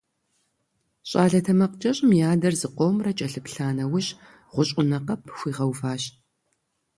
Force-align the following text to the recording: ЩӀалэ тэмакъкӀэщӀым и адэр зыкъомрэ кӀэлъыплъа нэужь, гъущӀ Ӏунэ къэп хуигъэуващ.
ЩӀалэ 1.09 1.39
тэмакъкӀэщӀым 1.45 2.11
и 2.17 2.21
адэр 2.31 2.53
зыкъомрэ 2.61 3.11
кӀэлъыплъа 3.17 3.67
нэужь, 3.77 4.09
гъущӀ 4.53 4.73
Ӏунэ 4.75 4.99
къэп 5.05 5.21
хуигъэуващ. 5.37 6.03